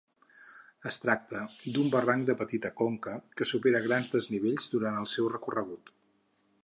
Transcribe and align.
Es 0.91 0.95
tracta 1.01 1.41
d'un 1.75 1.91
barranc 1.95 2.25
de 2.29 2.35
petita 2.39 2.71
conca 2.81 3.13
que 3.41 3.47
supera 3.51 3.83
grans 3.89 4.11
desnivells 4.17 4.67
durant 4.73 4.99
el 5.03 5.09
seu 5.13 5.29
recorregut. 5.35 5.95